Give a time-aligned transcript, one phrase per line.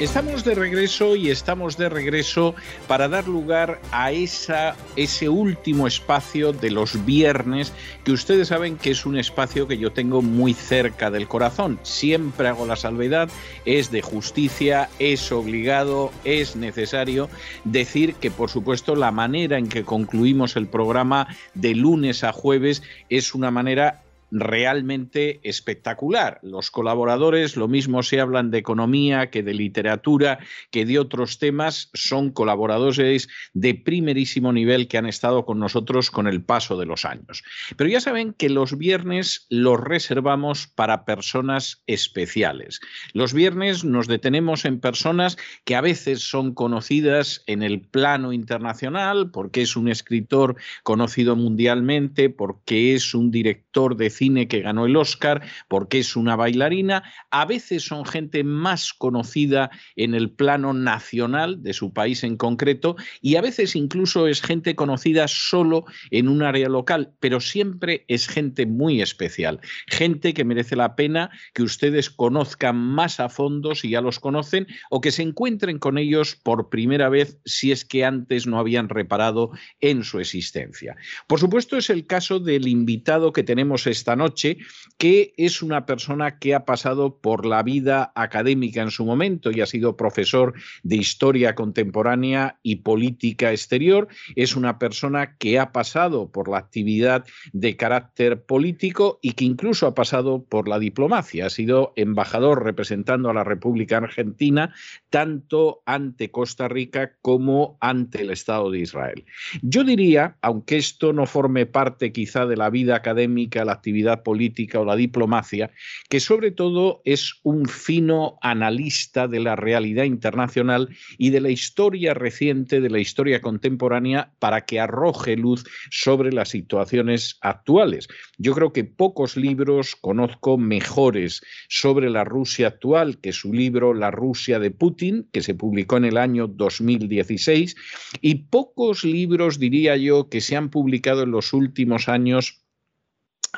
[0.00, 2.54] Estamos de regreso y estamos de regreso
[2.88, 8.92] para dar lugar a esa, ese último espacio de los viernes, que ustedes saben que
[8.92, 11.78] es un espacio que yo tengo muy cerca del corazón.
[11.82, 13.28] Siempre hago la salvedad,
[13.66, 17.28] es de justicia, es obligado, es necesario
[17.64, 22.82] decir que por supuesto la manera en que concluimos el programa de lunes a jueves
[23.10, 24.00] es una manera
[24.30, 26.38] realmente espectacular.
[26.42, 30.38] Los colaboradores, lo mismo se hablan de economía que de literatura,
[30.70, 36.26] que de otros temas, son colaboradores de primerísimo nivel que han estado con nosotros con
[36.26, 37.42] el paso de los años.
[37.76, 42.80] Pero ya saben que los viernes los reservamos para personas especiales.
[43.12, 49.30] Los viernes nos detenemos en personas que a veces son conocidas en el plano internacional,
[49.30, 54.96] porque es un escritor conocido mundialmente, porque es un director de cine que ganó el
[54.96, 57.02] Oscar, porque es una bailarina.
[57.30, 62.96] A veces son gente más conocida en el plano nacional de su país en concreto
[63.22, 68.28] y a veces incluso es gente conocida solo en un área local, pero siempre es
[68.28, 73.88] gente muy especial, gente que merece la pena que ustedes conozcan más a fondo si
[73.88, 78.04] ya los conocen o que se encuentren con ellos por primera vez si es que
[78.04, 79.50] antes no habían reparado
[79.80, 80.96] en su existencia.
[81.26, 84.58] Por supuesto es el caso del invitado que tenemos esta noche,
[84.98, 89.60] que es una persona que ha pasado por la vida académica en su momento y
[89.60, 94.08] ha sido profesor de historia contemporánea y política exterior.
[94.36, 99.86] Es una persona que ha pasado por la actividad de carácter político y que incluso
[99.86, 101.46] ha pasado por la diplomacia.
[101.46, 104.74] Ha sido embajador representando a la República Argentina
[105.08, 109.24] tanto ante Costa Rica como ante el Estado de Israel.
[109.62, 114.80] Yo diría, aunque esto no forme parte quizá de la vida académica, la actividad política
[114.80, 115.70] o la diplomacia,
[116.08, 120.88] que sobre todo es un fino analista de la realidad internacional
[121.18, 126.48] y de la historia reciente, de la historia contemporánea, para que arroje luz sobre las
[126.48, 128.08] situaciones actuales.
[128.38, 134.10] Yo creo que pocos libros conozco mejores sobre la Rusia actual que su libro La
[134.10, 137.76] Rusia de Putin, que se publicó en el año 2016,
[138.20, 142.59] y pocos libros, diría yo, que se han publicado en los últimos años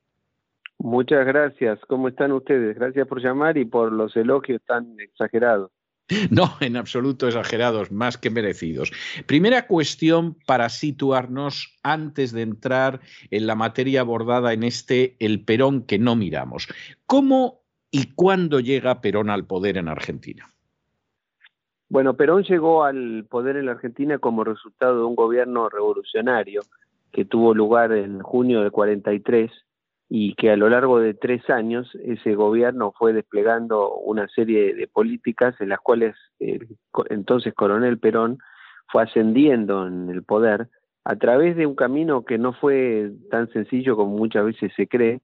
[0.78, 1.80] Muchas gracias.
[1.88, 2.76] ¿Cómo están ustedes?
[2.76, 5.70] Gracias por llamar y por los elogios tan exagerados.
[6.30, 8.92] No, en absoluto exagerados, más que merecidos.
[9.26, 13.00] Primera cuestión para situarnos antes de entrar
[13.30, 16.68] en la materia abordada en este El Perón que no miramos.
[17.06, 20.52] ¿Cómo y cuándo llega Perón al poder en Argentina?
[21.88, 26.62] Bueno, Perón llegó al poder en la Argentina como resultado de un gobierno revolucionario
[27.12, 29.50] que tuvo lugar en junio del 43
[30.08, 34.86] y que a lo largo de tres años ese gobierno fue desplegando una serie de
[34.86, 36.68] políticas en las cuales el
[37.10, 38.38] entonces coronel Perón
[38.88, 40.68] fue ascendiendo en el poder
[41.04, 45.20] a través de un camino que no fue tan sencillo como muchas veces se cree,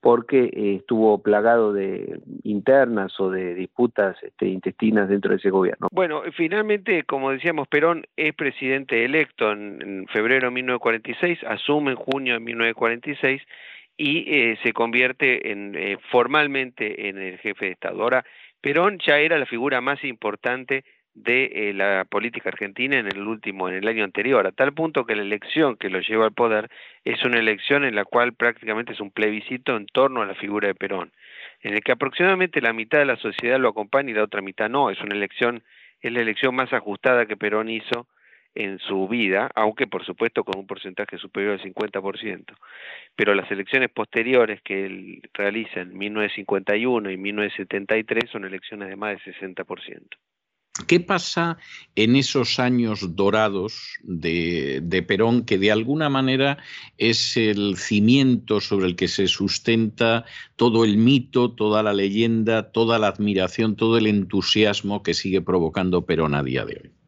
[0.00, 5.88] porque eh, estuvo plagado de internas o de disputas este, intestinas dentro de ese gobierno.
[5.90, 12.34] Bueno, finalmente, como decíamos, Perón es presidente electo en, febrero de 1946, asume en junio
[12.34, 13.42] de 1946
[13.96, 18.02] y eh, se convierte en, eh, formalmente en el jefe de Estado.
[18.02, 18.24] Ahora,
[18.60, 23.68] Perón ya era la figura más importante de eh, la política argentina en el último,
[23.68, 26.68] en el año anterior, a tal punto que la elección que lo lleva al poder
[27.04, 30.66] es una elección en la cual prácticamente es un plebiscito en torno a la figura
[30.66, 31.12] de Perón,
[31.60, 34.68] en el que aproximadamente la mitad de la sociedad lo acompaña y la otra mitad
[34.68, 35.62] no, es una elección,
[36.00, 38.08] es la elección más ajustada que Perón hizo
[38.54, 42.54] en su vida, aunque por supuesto con un porcentaje superior al 50%.
[43.16, 49.16] Pero las elecciones posteriores que él realiza en 1951 y 1973 son elecciones de más
[49.24, 50.16] de 60%.
[50.88, 51.56] ¿Qué pasa
[51.94, 56.58] en esos años dorados de, Perón, que de alguna manera
[56.98, 60.24] es el cimiento sobre el que se sustenta
[60.56, 66.06] todo el mito, toda la leyenda, toda la admiración, todo el entusiasmo que sigue provocando
[66.06, 67.03] Perón a día de hoy?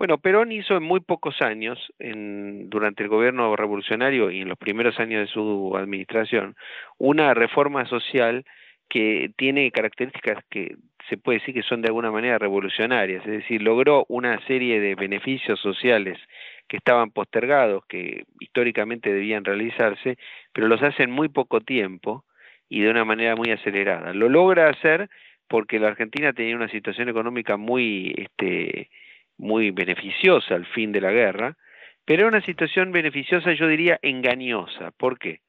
[0.00, 4.98] Bueno, Perón hizo en muy pocos años, durante el gobierno revolucionario y en los primeros
[4.98, 6.56] años de su administración,
[6.96, 8.46] una reforma social
[8.88, 10.76] que tiene características que
[11.10, 14.94] se puede decir que son de alguna manera revolucionarias, es decir, logró una serie de
[14.94, 16.18] beneficios sociales
[16.66, 20.16] que estaban postergados, que históricamente debían realizarse,
[20.54, 22.24] pero los hace en muy poco tiempo
[22.70, 24.14] y de una manera muy acelerada.
[24.14, 25.10] Lo logra hacer
[25.46, 28.88] porque la Argentina tenía una situación económica muy, este,
[29.40, 31.56] muy beneficiosa al fin de la guerra,
[32.04, 34.90] pero una situación beneficiosa, yo diría, engañosa.
[34.92, 35.40] ¿Por qué?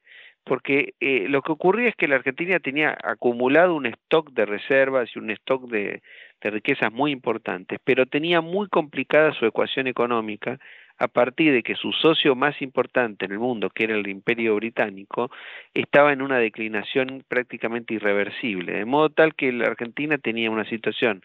[0.43, 5.09] porque eh, lo que ocurría es que la Argentina tenía acumulado un stock de reservas
[5.15, 6.01] y un stock de,
[6.41, 10.57] riquezas muy importantes, pero tenía muy complicada su ecuación económica
[10.97, 14.55] a partir de que su socio más importante en el mundo, que era el Imperio
[14.55, 15.31] Británico,
[15.73, 21.21] estaba en una declinación prácticamente irreversible, de modo tal que la Argentina tenía una situación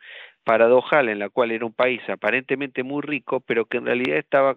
[0.46, 4.56] paradojal en la cual era un país aparentemente muy rico, pero que en realidad estaba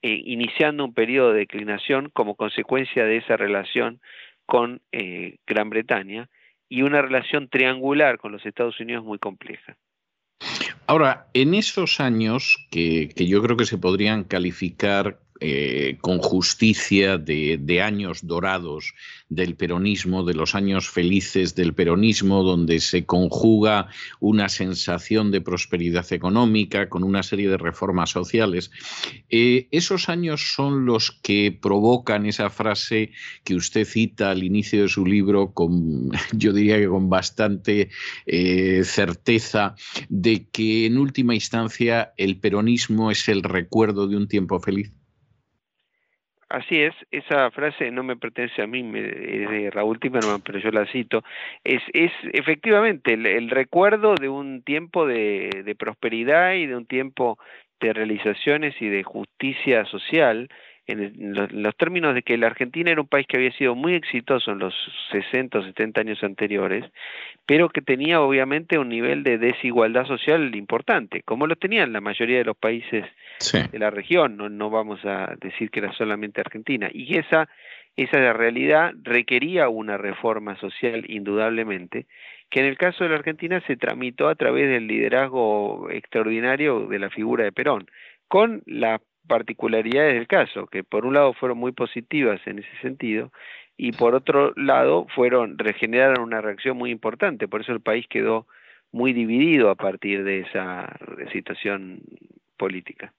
[0.00, 4.00] eh, iniciando un periodo de declinación como consecuencia de esa relación
[4.46, 6.30] con eh, Gran Bretaña
[6.68, 9.76] y una relación triangular con los Estados Unidos muy compleja.
[10.86, 17.18] Ahora, en esos años que, que yo creo que se podrían calificar eh, con justicia
[17.18, 18.94] de, años dorados
[19.28, 23.88] del peronismo, de los años felices del peronismo, donde se conjuga
[24.18, 28.70] una sensación de prosperidad económica con una serie de reformas sociales.
[29.28, 33.10] Eh, esos años son los que provocan esa frase
[33.44, 37.90] que usted cita al inicio de su libro, con, yo diría que con bastante
[38.24, 39.74] eh, certeza,
[40.08, 44.92] de que en última instancia el peronismo es el recuerdo de un tiempo feliz.
[46.48, 50.70] Así es, esa frase no me pertenece a mí, es de Raúl Timerman, pero yo
[50.70, 51.24] la cito.
[51.64, 57.36] Es, es efectivamente el, recuerdo de un tiempo de, prosperidad y de un tiempo
[57.80, 60.48] de realizaciones y de justicia social
[60.86, 64.52] en, los, términos de que la Argentina era un país que había sido muy exitoso
[64.52, 64.74] en los
[65.10, 66.84] 60 o 70 años anteriores,
[67.44, 72.38] pero que tenía obviamente un nivel de desigualdad social importante, como lo tenían la mayoría
[72.38, 73.04] de los países
[73.52, 76.88] de la región, no, no vamos a decir que era solamente Argentina.
[76.92, 77.48] Y esa,
[77.96, 82.06] esa realidad requería una reforma social indudablemente,
[82.48, 86.98] que en el caso de la Argentina se tramitó a través del liderazgo extraordinario de
[86.98, 87.90] la figura de Perón,
[88.28, 93.32] con la particularidades del caso, que por un lado fueron muy positivas en ese sentido
[93.76, 98.46] y por otro lado fueron regeneraron una reacción muy importante, por eso el país quedó
[98.92, 100.96] muy dividido a partir de esa
[101.32, 102.00] situación
[102.56, 103.12] política.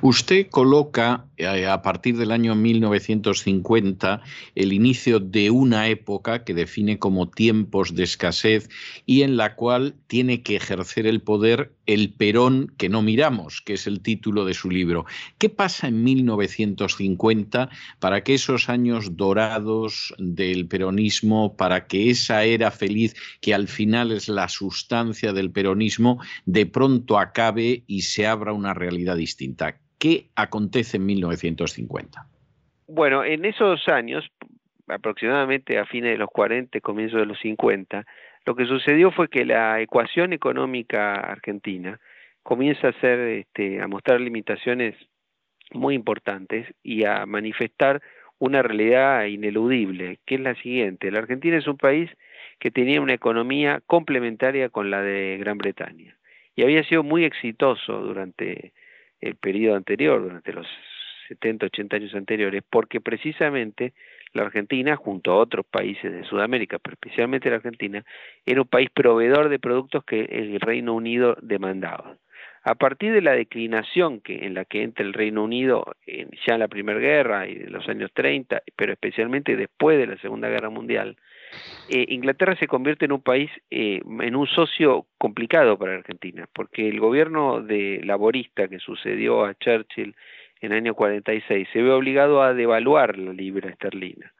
[0.00, 4.22] Usted coloca eh, a partir del año 1950
[4.54, 8.68] el inicio de una época que define como tiempos de escasez
[9.06, 13.74] y en la cual tiene que ejercer el poder el Perón que no miramos, que
[13.74, 15.04] es el título de su libro.
[15.38, 22.70] ¿Qué pasa en 1950 para que esos años dorados del peronismo, para que esa era
[22.70, 28.52] feliz, que al final es la sustancia del peronismo, de pronto acabe y se abra
[28.52, 29.61] una realidad distinta?
[30.02, 32.26] ¿Qué acontece en 1950?
[32.88, 34.28] Bueno, en esos años,
[34.88, 38.04] aproximadamente a fines de los 40, comienzos de los 50,
[38.44, 42.00] lo que sucedió fue que la ecuación económica argentina
[42.42, 44.96] comienza a ser, este, a mostrar limitaciones
[45.70, 48.02] muy importantes y a manifestar
[48.40, 51.12] una realidad ineludible, que es la siguiente.
[51.12, 52.10] La Argentina es un país
[52.58, 56.16] que tenía una economía complementaria con la de Gran Bretaña
[56.56, 58.72] y había sido muy exitoso durante
[59.22, 60.66] el periodo anterior, durante los
[61.28, 63.94] 70, 80 años anteriores, porque precisamente
[64.34, 68.04] la Argentina, junto a otros países de Sudamérica, pero especialmente la Argentina,
[68.44, 72.16] era un país proveedor de productos que el Reino Unido demandaba.
[72.64, 76.60] A partir de la declinación que, en la que entra el Reino Unido ya en
[76.60, 80.70] la Primera Guerra y en los años 30, pero especialmente después de la Segunda Guerra
[80.70, 81.16] Mundial,
[81.88, 86.88] eh, Inglaterra se convierte en un país, eh, en un socio complicado para Argentina, porque
[86.88, 90.14] el gobierno de laborista que sucedió a Churchill
[90.60, 94.32] en el año 46 se ve obligado a devaluar la libra esterlina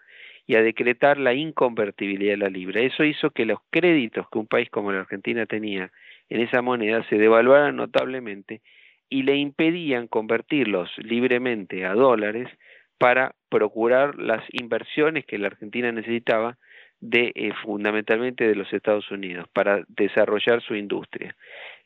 [0.47, 2.81] y a decretar la inconvertibilidad de la libra.
[2.81, 5.91] Eso hizo que los créditos que un país como la Argentina tenía
[6.29, 8.61] en esa moneda se devaluaran notablemente
[9.09, 12.49] y le impedían convertirlos libremente a dólares
[12.99, 16.57] para procurar las inversiones que la Argentina necesitaba
[17.03, 21.35] de eh, fundamentalmente de los Estados Unidos para desarrollar su industria.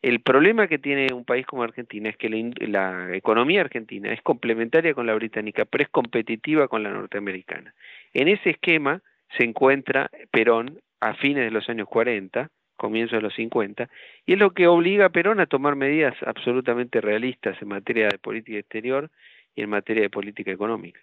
[0.02, 4.92] El problema que tiene un país como Argentina es que la, economía argentina es complementaria
[4.92, 7.74] con la británica, pero es competitiva con la norteamericana.
[8.12, 9.00] En ese esquema
[9.38, 13.88] se encuentra Perón a fines de los años 40, comienzos de los 50,
[14.26, 18.18] y es lo que obliga a Perón a tomar medidas absolutamente realistas en materia de
[18.18, 19.10] política exterior
[19.54, 21.00] y en materia de política económica.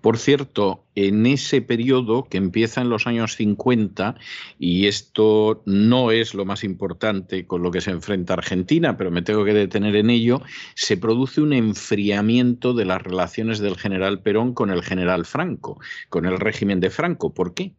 [0.00, 4.14] Por cierto, en ese periodo que empieza en los años 50,
[4.58, 9.22] y esto no es lo más importante con lo que se enfrenta Argentina, pero me
[9.22, 10.42] tengo que detener en ello,
[10.74, 16.24] se produce un enfriamiento de las relaciones del general Perón con el general Franco, con
[16.26, 17.34] el régimen de Franco.
[17.34, 17.72] ¿Por qué?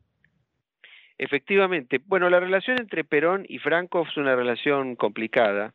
[1.17, 2.01] Efectivamente.
[2.05, 5.73] Bueno, la relación entre Perón y Franco es una relación complicada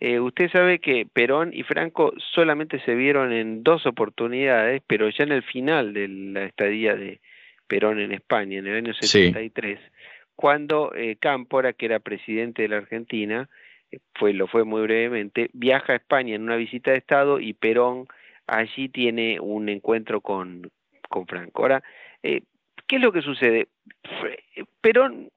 [0.00, 5.24] eh, usted sabe que Perón y Franco solamente se vieron en dos oportunidades, pero ya
[5.24, 7.20] en el final de la estadía de
[7.66, 9.78] Perón en España, en el año 73,
[10.34, 13.50] cuando eh, Cámpora, que era presidente de la Argentina,
[13.90, 17.52] eh, fue, lo fue muy brevemente, viaja a España en una visita de Estado y
[17.52, 18.06] Perón
[18.46, 20.70] allí tiene un encuentro con,
[21.10, 21.62] con Franco.
[21.62, 21.82] Ahora,
[22.22, 22.42] ¿qué
[22.88, 23.68] es lo que sucede?
[24.80, 25.28] Perón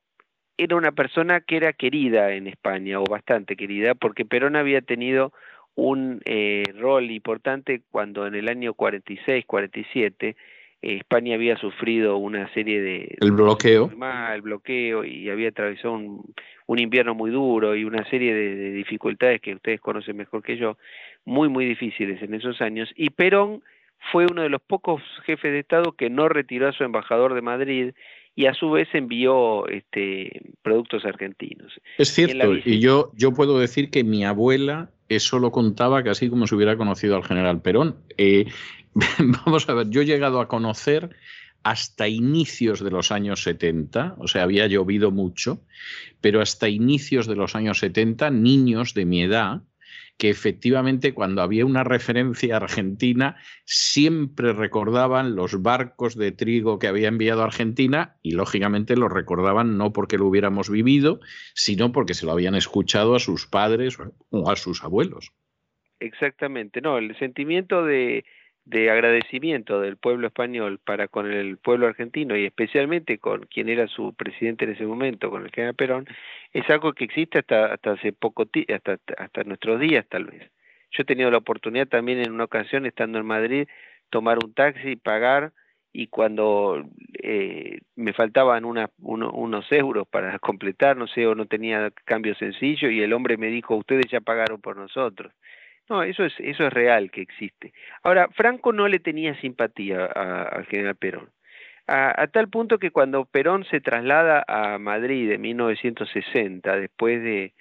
[0.64, 5.34] era una persona que era querida en España, o bastante querida, porque Perón había tenido
[5.76, 10.36] un eh, rol importante cuando en el año 46, 47, eh,
[10.82, 13.16] España había sufrido una serie de...
[13.20, 13.90] El bloqueo.
[14.34, 16.34] el bloqueo y había atravesado un,
[16.68, 20.58] un invierno muy duro y una serie de, de, dificultades que ustedes conocen mejor que
[20.58, 20.78] yo,
[21.26, 22.92] muy, muy difíciles en esos años.
[22.96, 23.64] Y Perón
[24.12, 27.42] fue uno de los pocos jefes de Estado que no retiró a su embajador de
[27.42, 27.94] Madrid
[28.36, 31.72] y a su vez envió este, productos argentinos.
[31.98, 36.48] Es cierto, y yo, yo puedo decir que mi abuela eso lo contaba casi como
[36.48, 37.98] si hubiera conocido al general Perón.
[38.18, 38.46] Eh,
[39.46, 41.10] vamos a ver, yo he llegado a conocer
[41.64, 45.62] hasta inicios de los años 70, o sea, había llovido mucho,
[46.20, 49.62] pero hasta inicios de los años 70, niños de mi edad,
[50.24, 57.10] que efectivamente cuando había una referencia argentina siempre recordaban los barcos de trigo que había
[57.10, 61.20] enviado Argentina y lógicamente lo recordaban no porque lo hubiéramos vivido,
[61.54, 63.98] sino porque se lo habían escuchado a sus padres
[64.30, 65.34] o a sus abuelos.
[66.00, 68.24] Exactamente, no, el sentimiento de,
[68.66, 73.88] de agradecimiento del pueblo español para con el pueblo argentino y especialmente con quien era
[73.88, 76.08] su presidente en ese momento, con el era Perón,
[76.54, 80.50] es algo que existe hasta, hasta hace poco, hasta, hasta nuestros días tal vez.
[80.92, 83.68] Yo he tenido la oportunidad también en una ocasión, estando en Madrid,
[84.10, 85.52] tomar un taxi, pagar,
[85.92, 86.84] y cuando
[87.22, 92.90] eh, me faltaban una, unos euros para completar, no sé, o no tenía cambio sencillo,
[92.90, 95.34] y el hombre me dijo, ustedes ya pagaron por nosotros.
[95.90, 97.74] No, eso es, eso es real que existe.
[98.04, 101.30] Ahora, Franco no le tenía simpatía al general Perón.
[101.88, 107.54] A, tal punto que cuando Perón se traslada a Madrid en 1960, después de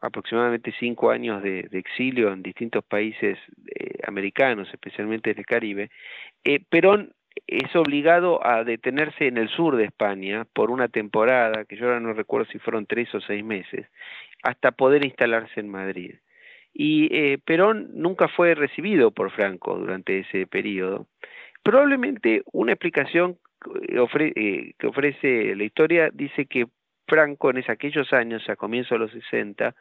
[0.00, 5.90] aproximadamente cinco años de, exilio en distintos países eh, americanos, especialmente en el Caribe,
[6.44, 7.12] eh, Perón
[7.46, 12.00] es obligado a detenerse en el sur de España por una temporada, que yo ahora
[12.00, 13.86] no recuerdo si fueron tres o seis meses,
[14.42, 16.16] hasta poder instalarse en Madrid.
[16.72, 21.06] Y eh, Perón nunca fue recibido por Franco durante ese periodo.
[21.62, 23.38] Probablemente una explicación
[24.18, 26.66] eh, que ofrece la historia dice que
[27.06, 29.74] Franco en aquellos años, a comienzos de los 60,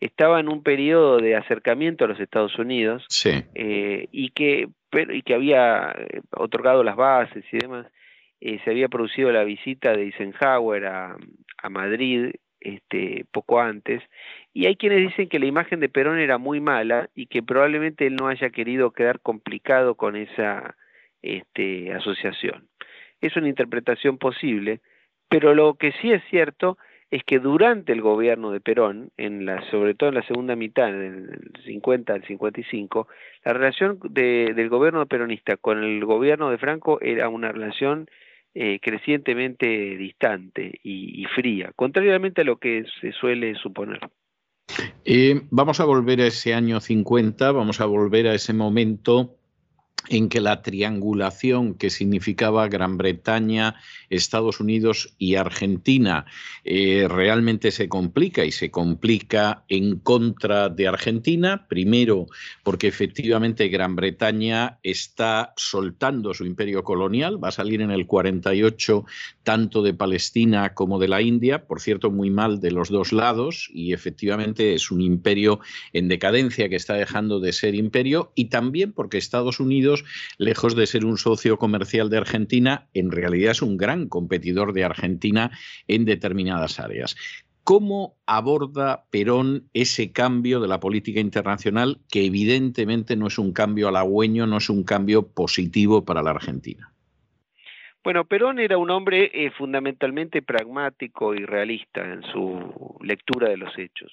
[0.00, 3.06] estaba en un periodo de acercamiento a los Estados Unidos
[3.54, 5.94] eh, y, que, y que había
[6.30, 7.86] otorgado las bases y demás.
[8.40, 11.16] se había producido la visita de Eisenhower a,
[11.56, 12.34] a Madrid
[12.64, 14.02] este, poco antes,
[14.52, 18.06] y hay quienes dicen que la imagen de Perón era muy mala y que probablemente
[18.06, 20.76] él no haya querido quedar complicado con esa
[21.22, 22.68] este, asociación.
[23.20, 24.80] Es una interpretación posible,
[25.28, 26.78] pero lo que sí es cierto
[27.10, 30.90] es que durante el gobierno de Perón, en la, sobre todo en la segunda mitad,
[30.90, 33.06] del 50 al 55,
[33.44, 38.08] la relación del gobierno peronista con el gobierno de Franco era una relación
[38.54, 44.00] eh, crecientemente distante y, fría, contrariamente a lo que se suele suponer.
[45.04, 49.36] Eh, vamos a volver a ese año 50, vamos a volver a ese momento
[50.08, 53.76] en que la triangulación que significaba Gran Bretaña,
[54.10, 56.26] Estados Unidos y Argentina
[56.64, 62.26] eh, realmente se complica y se complica en contra de Argentina, primero
[62.62, 69.04] porque efectivamente Gran Bretaña está soltando su imperio colonial, va a salir en el 48
[69.42, 73.70] tanto de Palestina como de la India, por cierto muy mal de los dos lados
[73.72, 75.60] y efectivamente es un imperio
[75.92, 79.93] en decadencia que está dejando de ser imperio y también porque Estados Unidos
[80.38, 84.84] lejos de ser un socio comercial de Argentina, en realidad es un gran competidor de
[84.84, 85.50] Argentina
[85.86, 87.14] en determinadas áreas.
[87.62, 93.88] ¿Cómo aborda Perón ese cambio de la política internacional que evidentemente no es un cambio
[93.88, 96.92] halagüeño, no es un cambio positivo para la Argentina?
[98.02, 103.78] Bueno, Perón era un hombre eh, fundamentalmente pragmático y realista en su lectura de los
[103.78, 104.12] hechos.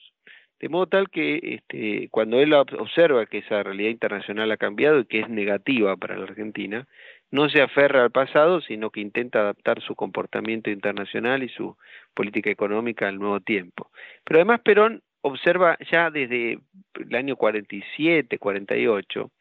[0.61, 5.05] De modo tal que este, cuando él observa que esa realidad internacional ha cambiado y
[5.05, 6.87] que es negativa para la Argentina,
[7.31, 11.75] no se aferra al pasado, sino que intenta adaptar su comportamiento internacional y su
[12.13, 13.89] política económica al nuevo tiempo.
[14.23, 16.59] Pero además Perón observa ya desde
[16.93, 19.31] el año 47, 48,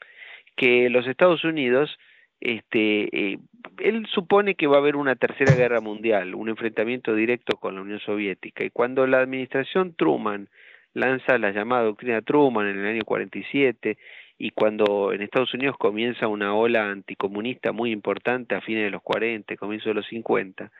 [0.56, 1.98] que los Estados Unidos,
[2.40, 3.38] este, eh,
[3.78, 7.82] él supone que va a haber una tercera guerra mundial, un enfrentamiento directo con la
[7.82, 10.48] Unión Soviética, y cuando la administración Truman
[10.94, 13.98] lanza la llamada doctrina Truman en el año 47
[14.38, 19.02] y cuando en Estados Unidos comienza una ola anticomunista muy importante a fines de los
[19.02, 20.70] 40, comienzo de los 50,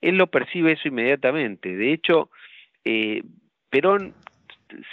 [0.00, 1.76] él lo percibe eso inmediatamente.
[1.76, 2.30] De hecho,
[2.84, 3.22] eh,
[3.68, 4.14] Perón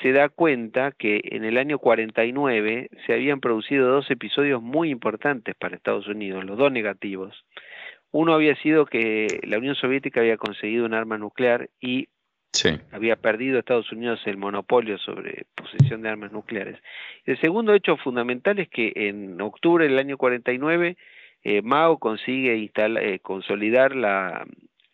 [0.01, 5.55] se da cuenta que en el año 49 se habían producido dos episodios muy importantes
[5.55, 7.45] para Estados Unidos, los dos negativos.
[8.11, 12.07] Uno había sido que la Unión Soviética había conseguido un arma nuclear y
[12.91, 16.79] había perdido Estados Unidos el monopolio sobre posesión de armas nucleares.
[17.25, 20.97] El segundo hecho fundamental es que en octubre del año 49
[21.43, 24.45] eh, Mao consigue eh, consolidar la,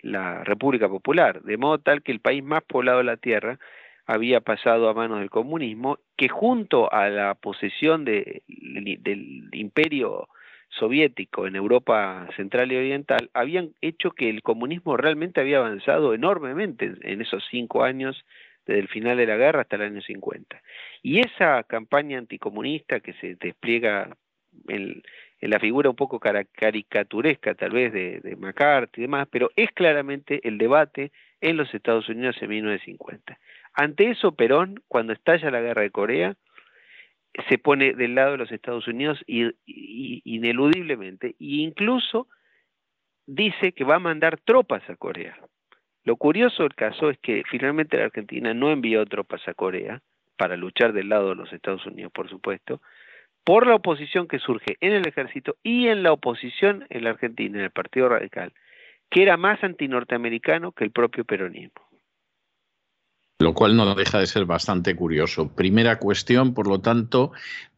[0.02, 3.60] la República Popular, de modo tal que el país más poblado de la Tierra
[4.06, 10.28] había pasado a manos del comunismo, que junto a la posesión de, del imperio
[10.80, 16.94] soviético en Europa central y oriental habían hecho que el comunismo realmente había avanzado enormemente
[17.02, 18.26] en esos cinco años
[18.66, 20.62] desde el final de la guerra hasta el año 50.
[21.02, 24.16] Y esa campaña anticomunista que se despliega
[24.68, 25.04] en,
[25.42, 30.40] la figura un poco caricaturesca tal vez de, de McCarthy y demás, pero es claramente
[30.48, 33.38] el debate en los Estados Unidos en 1950.
[33.74, 36.38] Ante eso, Perón, cuando estalla la guerra de Corea,
[37.50, 39.52] se pone del lado de los Estados Unidos y,
[40.24, 42.28] ineludiblemente, e incluso
[43.26, 45.38] dice que va a mandar tropas a Corea.
[46.04, 50.02] Lo curioso del caso es que finalmente la Argentina no envió tropas a Corea
[50.38, 52.82] para luchar del lado de los Estados Unidos, por supuesto,
[53.44, 57.58] por la oposición que surge en el ejército y en la oposición en la Argentina,
[57.58, 58.54] en el Partido Radical,
[59.10, 61.93] que era más antinorteamericano que el propio peronismo
[63.44, 65.50] lo cual no deja de ser bastante curioso.
[65.50, 67.32] Primera cuestión, por lo tanto,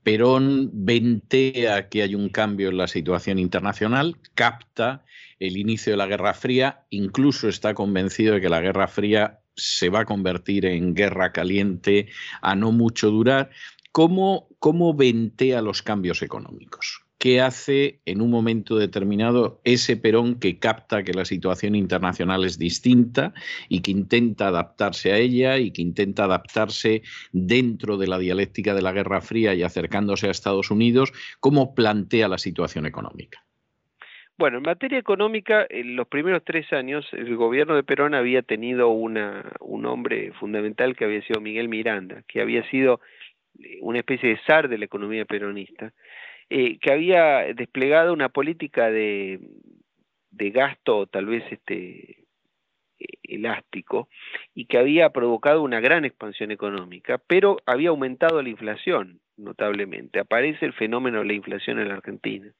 [0.04, 5.04] Perón ventea que hay un cambio en la situación internacional, capta
[5.39, 9.89] el inicio de la Guerra Fría, incluso está convencido de que la Guerra Fría se
[9.89, 12.10] va a convertir en guerra caliente
[12.41, 13.49] a no mucho durar.
[13.91, 17.04] ¿Cómo, cómo ventea los cambios económicos?
[17.25, 22.59] Qué hace en un momento determinado ese Perón que capta que la situación internacional es
[22.59, 23.33] distinta
[23.67, 28.83] y que intenta adaptarse a ella y que intenta adaptarse dentro de la dialéctica de
[28.83, 33.43] la Guerra Fría y acercándose a Estados Unidos, cómo plantea la situación económica.
[34.38, 38.89] Bueno, en materia económica, en los primeros tres años, el gobierno de Perón había tenido
[38.89, 43.01] un hombre fundamental que había sido Miguel Miranda, que había sido
[43.81, 45.91] una especie de zar de la economía peronista,
[46.49, 49.39] eh, que había desplegado una política de,
[50.31, 52.25] de gasto tal vez este
[53.23, 54.10] elástico
[54.53, 60.19] y que había provocado una gran expansión económica, pero había aumentado la inflación notablemente.
[60.19, 62.51] Aparece el fenómeno de la inflación en la Argentina.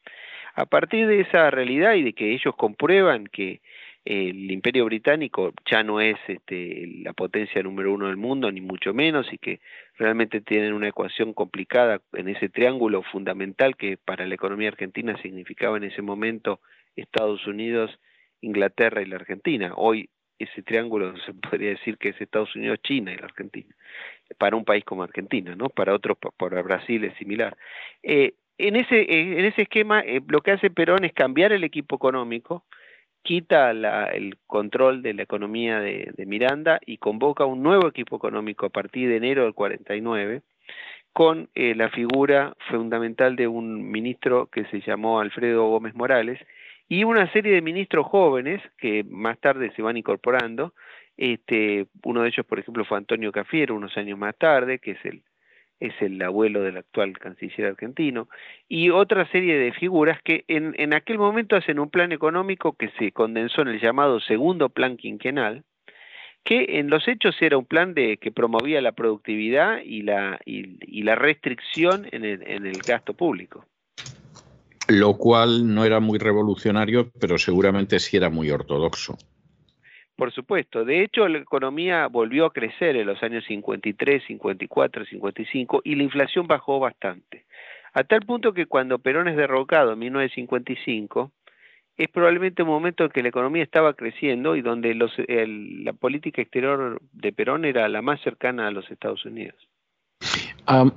[0.56, 3.62] A partir de esa realidad y de que ellos comprueban que
[4.06, 8.94] el imperio británico ya no es este, la potencia número uno del mundo, ni mucho
[8.94, 9.60] menos, y que
[9.98, 15.78] realmente tienen una ecuación complicada en ese triángulo fundamental que para la economía argentina significaba
[15.78, 16.62] en ese momento
[16.96, 18.00] Estados Unidos,
[18.42, 19.74] Inglaterra y la Argentina.
[19.76, 23.74] Hoy ese triángulo se podría decir que es Estados Unidos, China y la Argentina,
[24.38, 25.70] para un país como Argentina, ¿no?
[25.70, 27.58] Para otros, para Brasil es similar.
[28.04, 31.96] Eh, en ese, en ese esquema, eh, lo que hace Perón es cambiar el equipo
[31.96, 32.66] económico,
[33.26, 38.70] quita el control de la economía de, Miranda y convoca un nuevo equipo económico a
[38.70, 40.44] partir de enero del 49,
[41.12, 46.40] con la figura fundamental de un ministro que se llamó Alfredo Gómez Morales,
[46.88, 50.74] y una serie de ministros jóvenes que más tarde se van incorporando.
[51.18, 55.06] Este, uno de ellos, por ejemplo, fue Antonio Cafiero, unos años más tarde, que es
[55.06, 55.24] el,
[55.80, 58.28] es el abuelo del actual canciller argentino,
[58.68, 62.90] y otra serie de figuras que en, en aquel momento hacen un plan económico que
[62.98, 65.64] se condensó en el llamado segundo plan quinquenal,
[66.44, 71.02] que en los hechos era un plan de que promovía la productividad y la, y,
[71.02, 73.66] la restricción en el, en el gasto público
[74.88, 79.18] lo cual no era muy revolucionario, pero seguramente sí era muy ortodoxo.
[80.16, 80.86] Por supuesto.
[80.86, 86.04] De hecho, la economía volvió a crecer en los años 53, 54, 55 y la
[86.04, 87.46] inflación bajó bastante.
[87.94, 91.32] A tal punto que cuando Perón es derrocado en 1955,
[91.98, 96.42] es probablemente un momento en que la economía estaba creciendo y donde los, la política
[96.42, 99.56] exterior de Perón era la más cercana a los Estados Unidos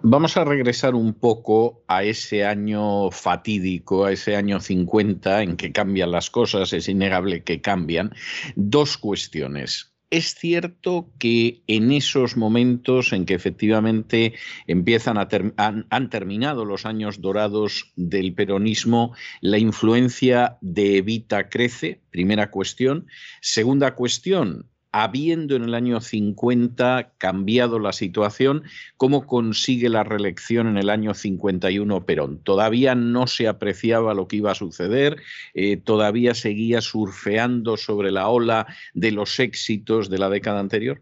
[0.02, 5.72] vamos a regresar un poco a ese año fatídico, a ese año 50 en que
[5.72, 8.14] cambian las cosas, es innegable que cambian.
[8.56, 9.92] Dos cuestiones.
[10.10, 14.32] Es cierto que en esos momentos en que efectivamente
[14.66, 15.28] empiezan a
[15.58, 23.06] han, terminado los años dorados del peronismo, la influencia de Evita crece, primera cuestión.
[23.42, 24.70] Segunda cuestión,
[25.02, 28.64] habiendo en el año 50 cambiado la situación,
[28.96, 32.42] ¿cómo consigue la reelección en el año 51 Perón?
[32.42, 35.16] Todavía no se apreciaba lo que iba a suceder,
[35.54, 41.00] eh, todavía seguía surfeando sobre la ola de los éxitos de la década anterior.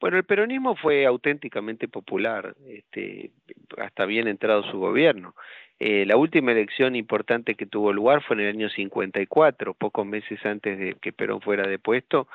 [0.00, 3.30] Bueno, el peronismo fue auténticamente popular, este,
[3.78, 5.34] hasta bien entrado su gobierno.
[5.78, 10.44] Eh, la última elección importante que tuvo lugar fue en el año 54, pocos meses
[10.44, 12.28] antes de que Perón fuera depuesto,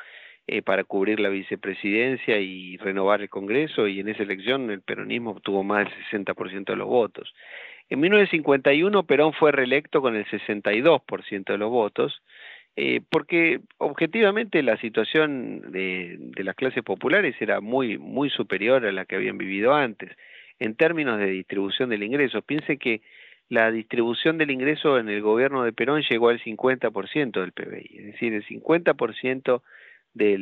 [0.51, 5.31] eh, para cubrir la vicepresidencia y renovar el Congreso, y en esa elección el peronismo
[5.31, 7.35] obtuvo más del 60% de los votos.
[7.87, 12.23] En 1951 Perón fue reelecto con el 62% de los votos,
[12.75, 18.91] eh, porque objetivamente la situación de, de, las clases populares era muy, muy superior a
[18.91, 20.09] la que habían vivido antes.
[20.57, 23.01] En términos de distribución del ingreso, piense que
[23.49, 28.05] la distribución del ingreso en el gobierno de Perón llegó al 50% del PBI, es
[28.13, 29.61] decir, el 50%
[30.13, 30.37] de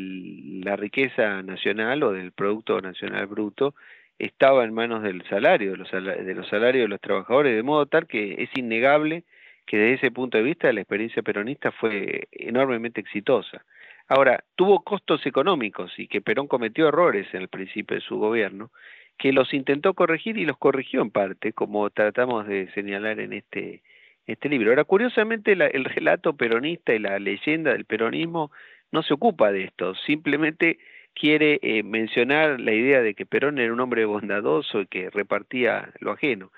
[0.63, 3.75] la riqueza nacional o del Producto Nacional Bruto
[4.19, 8.41] estaba en manos del salario, de los, salarios de los trabajadores, de modo tal que
[8.41, 9.23] es innegable
[9.65, 13.63] que desde ese punto de vista la experiencia peronista fue enormemente exitosa.
[14.07, 18.71] Ahora, tuvo costos económicos y que Perón cometió errores en el principio de su gobierno,
[19.17, 23.81] que los intentó corregir y los corrigió en parte, como tratamos de señalar en este,
[24.25, 24.69] este libro.
[24.69, 28.51] Ahora, curiosamente, el relato peronista y la leyenda del peronismo
[28.91, 30.79] no se ocupa de esto, simplemente
[31.13, 35.91] quiere eh, mencionar la idea de que Perón era un hombre bondadoso y que repartía
[35.99, 36.51] lo ajeno.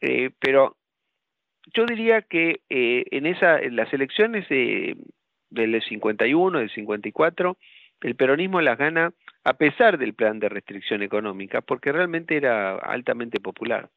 [0.00, 0.76] Eh, pero
[1.74, 7.56] yo diría que eh, en, esa, en las elecciones del 51, del 54,
[8.02, 9.12] el peronismo las gana
[9.44, 13.88] a pesar del plan de restricción económica, porque realmente era altamente popular.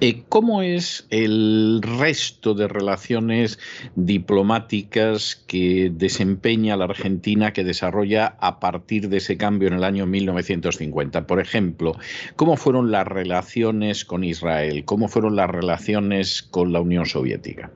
[0.00, 3.58] Eh, ¿Cómo es el resto de relaciones
[3.94, 10.06] diplomáticas que desempeña la Argentina, que desarrolla a partir de ese cambio en el año
[10.06, 11.26] 1950?
[11.26, 11.92] Por ejemplo,
[12.36, 14.84] ¿cómo fueron las relaciones con Israel?
[14.86, 17.70] ¿Cómo fueron las relaciones con la Unión Soviética?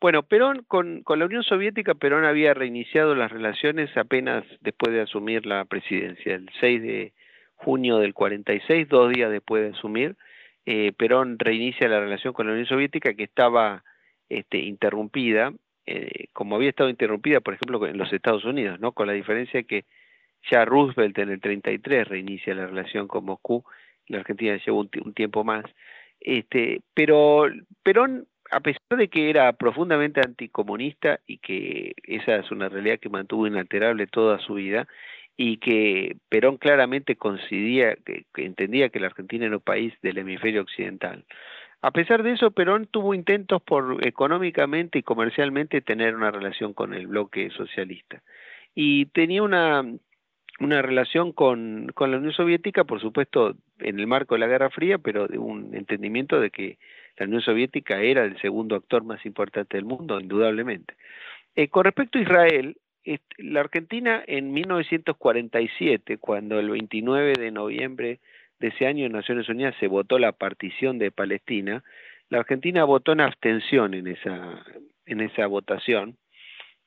[0.00, 5.00] Bueno, Perón, con, con la Unión Soviética, Perón había reiniciado las relaciones apenas después de
[5.00, 7.12] asumir la presidencia, el 6 de
[7.56, 10.16] junio del 46, dos días después de asumir
[10.70, 13.84] eh, Perón reinicia la relación con la Unión Soviética que estaba
[14.28, 15.54] este, interrumpida,
[15.86, 18.92] eh, como había estado interrumpida, por ejemplo, en los Estados Unidos, ¿no?
[18.92, 19.86] Con la diferencia que
[20.50, 23.64] ya Roosevelt en el 33 reinicia la relación con Moscú,
[24.08, 25.64] la Argentina llevó un, tiempo más.
[26.20, 27.46] Este, pero
[27.82, 33.08] Perón, a pesar de que era profundamente anticomunista y que esa es una realidad que
[33.08, 34.86] mantuvo inalterable toda su vida,
[35.40, 40.60] y que Perón claramente coincidía, que, entendía que la Argentina era un país del hemisferio
[40.62, 41.24] occidental.
[41.80, 46.92] A pesar de eso, Perón tuvo intentos por económicamente y comercialmente tener una relación con
[46.92, 48.20] el bloque socialista.
[48.74, 49.84] Y tenía una,
[50.58, 54.70] una relación con, con la Unión Soviética, por supuesto, en el marco de la Guerra
[54.70, 56.78] Fría, pero de un entendimiento de que
[57.16, 60.94] la Unión Soviética era el segundo actor más importante del mundo, indudablemente.
[61.54, 62.76] Eh, con respecto a Israel,
[63.38, 68.20] la Argentina en 1947, cuando el 29 de noviembre
[68.60, 71.84] de ese año en Naciones Unidas se votó la partición de Palestina,
[72.28, 74.64] la Argentina votó en abstención en esa,
[75.06, 76.18] en esa votación,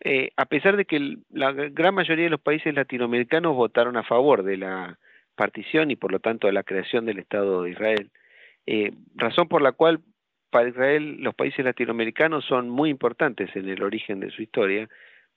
[0.03, 4.43] eh, a pesar de que la gran mayoría de los países latinoamericanos votaron a favor
[4.43, 4.97] de la
[5.35, 8.11] partición y por lo tanto de la creación del Estado de Israel,
[8.65, 10.01] eh, razón por la cual
[10.49, 14.89] para Israel los países latinoamericanos son muy importantes en el origen de su historia,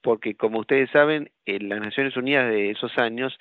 [0.04, 3.36] porque como ustedes saben, en las Naciones Unidas de esos años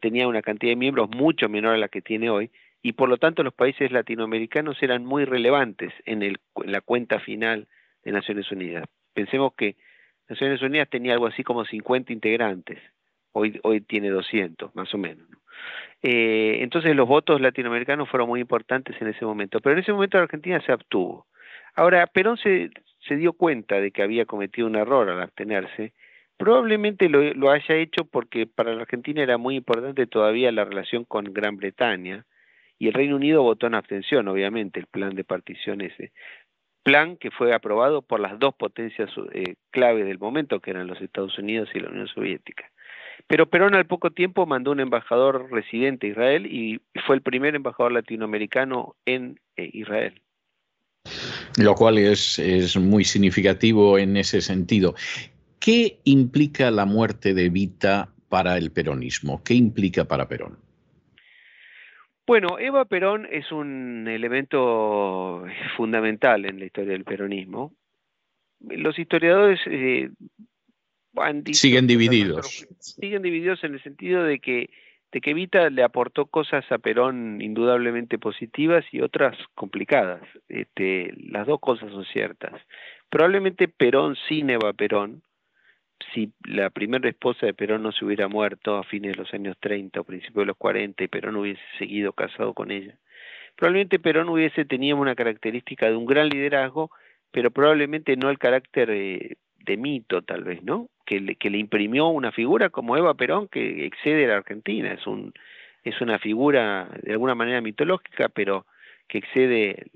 [0.00, 3.16] tenía una cantidad de miembros mucho menor a la que tiene hoy, y por lo
[3.16, 7.66] tanto los países latinoamericanos eran muy relevantes en, el, la cuenta final
[8.04, 8.84] de Naciones Unidas.
[9.12, 9.74] Pensemos que
[10.28, 12.78] Naciones Unidas tenía algo así como 50 integrantes,
[13.32, 15.26] hoy, hoy tiene 200 más o menos.
[16.00, 20.16] Eh, entonces los votos latinoamericanos fueron muy importantes en ese momento, pero en ese momento
[20.16, 21.26] la Argentina se abstuvo.
[21.74, 22.70] Ahora, Perón se,
[23.08, 25.92] se dio cuenta de que había cometido un error al abstenerse,
[26.36, 31.24] probablemente lo, haya hecho porque para la Argentina era muy importante todavía la relación con
[31.24, 32.24] Gran Bretaña
[32.78, 36.12] y el Reino Unido votó en abstención, obviamente, el plan de partición ese.
[36.84, 41.00] Plan que fue aprobado por las dos potencias eh, clave del momento, que eran los
[41.00, 42.70] Estados Unidos y la Unión Soviética.
[43.26, 47.56] Pero Perón al poco tiempo mandó un embajador residente a Israel y fue el primer
[47.56, 50.22] embajador latinoamericano en eh, Israel.
[51.58, 54.94] Lo cual es, es muy significativo en ese sentido.
[55.58, 59.42] ¿Qué implica la muerte de Vita para el peronismo?
[59.42, 60.58] ¿Qué implica para Perón?
[62.26, 65.44] Bueno, Eva Perón es un elemento
[65.76, 67.74] fundamental en la historia del peronismo.
[68.60, 70.10] Los historiadores eh,
[71.52, 72.68] siguen divididos.
[72.80, 74.70] Siguen divididos en el sentido de que
[75.12, 80.22] de que Evita le aportó cosas a Perón indudablemente positivas y otras complicadas.
[80.48, 82.60] Este, las dos cosas son ciertas.
[83.08, 85.22] Probablemente Perón sin Eva Perón,
[86.12, 89.56] si la primera esposa de Perón no se hubiera muerto a fines de los años
[89.60, 92.94] 30 o principios de los 40 y Perón hubiese seguido casado con ella,
[93.56, 96.90] probablemente Perón hubiese tenido una característica de un gran liderazgo,
[97.30, 100.88] pero probablemente no el carácter eh, de mito tal vez, ¿no?
[101.08, 105.06] Que le, que le imprimió una figura como Eva Perón que excede la Argentina, es
[105.06, 105.32] un
[105.82, 108.66] es una figura de alguna manera mitológica, pero
[109.08, 109.86] que excede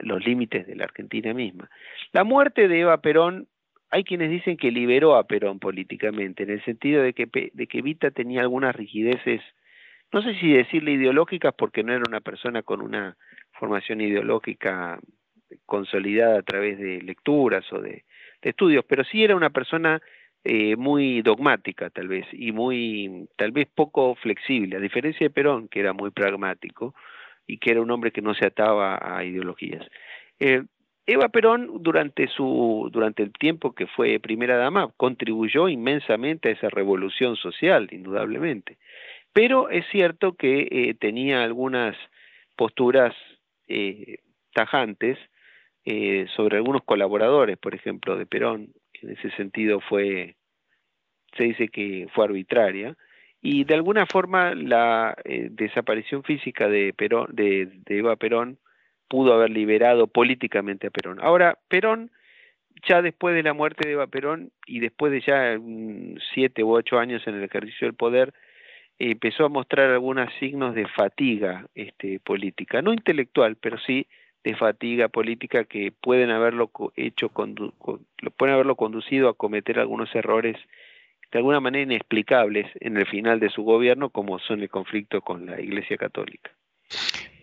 [0.00, 1.70] los límites de la Argentina misma.
[2.12, 3.48] La muerte de Eva Perón,
[3.90, 7.82] hay quienes dicen que liberó a Perón políticamente, en el sentido de que, de que
[7.82, 9.40] Vita tenía algunas rigideces,
[10.12, 13.16] no sé si decirle ideológicas, porque no era una persona con una
[13.52, 14.98] formación ideológica
[15.66, 18.04] consolidada a través de lecturas o de,
[18.42, 20.02] estudios, pero sí era una persona
[20.44, 25.68] eh, muy dogmática tal vez y muy tal vez poco flexible, a diferencia de Perón,
[25.68, 26.96] que era muy pragmático
[27.46, 29.86] y que era un hombre que no se ataba a ideologías.
[30.40, 30.64] Eh,
[31.06, 36.70] Eva Perón durante su durante el tiempo que fue primera dama contribuyó inmensamente a esa
[36.70, 38.78] revolución social, indudablemente.
[39.32, 41.96] Pero es cierto que eh, tenía algunas
[42.56, 43.14] posturas
[44.52, 45.18] tajantes
[46.36, 50.36] sobre algunos colaboradores, por ejemplo, de Perón, en ese sentido fue,
[51.36, 52.96] se dice que fue arbitraria,
[53.40, 58.58] y de alguna forma la eh, desaparición física de, Perón, de, Eva Perón
[59.08, 61.18] pudo haber liberado políticamente a Perón.
[61.20, 62.12] Ahora, Perón,
[62.88, 65.58] ya después de la muerte de Eva Perón y después de ya
[66.32, 68.32] siete u ocho años en el ejercicio del poder,
[68.98, 74.06] empezó a mostrar algunos signos de fatiga este, política, no intelectual, pero sí
[74.44, 80.56] de fatiga política que pueden haberlo hecho pueden haberlo conducido a cometer algunos errores
[81.30, 85.46] de alguna manera inexplicables en el final de su gobierno como son el conflicto con
[85.46, 86.50] la Iglesia Católica.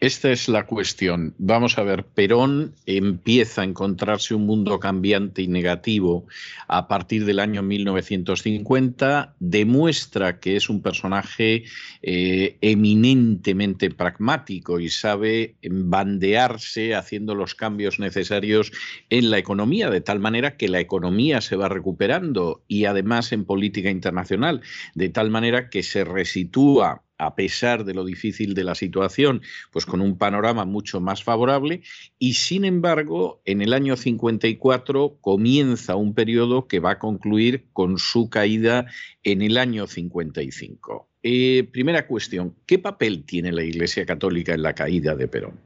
[0.02, 1.34] Esta es la cuestión.
[1.40, 6.26] Vamos a ver, Perón empieza a encontrarse un mundo cambiante y negativo
[6.70, 11.66] a partir del año 1950, demuestra que es un personaje
[12.02, 18.72] eh, eminentemente pragmático y sabe bandearse haciendo los cambios necesarios
[19.10, 23.44] en la economía, de tal manera que la economía se va recuperando y además en
[23.44, 24.62] política internacional,
[24.96, 29.86] de tal manera que se resitúa a pesar de lo difícil de la situación, pues
[29.90, 31.82] con un panorama mucho más favorable
[32.18, 37.98] y sin embargo en el año 54 comienza un periodo que va a concluir con
[37.98, 38.86] su caída
[39.24, 41.10] en el año 55.
[41.24, 45.60] Eh, primera cuestión, ¿qué papel tiene la Iglesia Católica en la caída de Perón?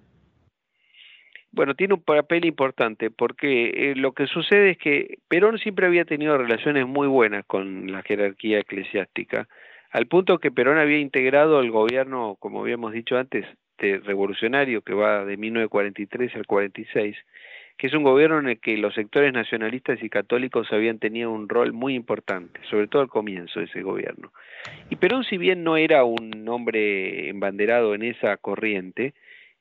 [1.52, 6.06] Bueno, tiene un papel importante porque eh, lo que sucede es que Perón siempre había
[6.06, 9.48] tenido relaciones muy buenas con la jerarquía eclesiástica
[9.94, 13.46] al punto que Perón había integrado el gobierno, como habíamos dicho antes,
[13.80, 17.16] de revolucionario que va de 1943 al 46,
[17.78, 21.50] que es un gobierno en el que los sectores nacionalistas y católicos habían tenido un
[21.50, 24.32] rol muy importante, sobre todo al comienzo de ese gobierno.
[24.90, 29.14] Y Perón, si bien no era un hombre embanderado en esa corriente,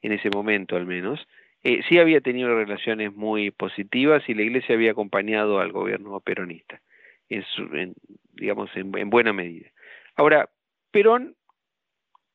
[0.02, 1.26] en ese momento al menos,
[1.64, 6.80] eh, sí había tenido relaciones muy positivas y la Iglesia había acompañado al gobierno peronista,
[7.28, 7.94] en,
[8.34, 9.70] digamos, en, buena medida.
[10.16, 10.50] Ahora,
[10.90, 11.36] Perón,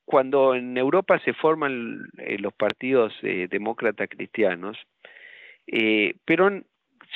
[0.08, 4.78] cuando en Europa se forman eh, los partidos eh, demócratas cristianos,
[6.24, 6.66] Perón